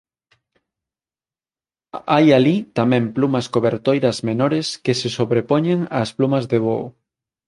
[2.13, 6.85] Hai alí tamén plumas cobertoiras menores que se sobrepoñen ás plumas de voo.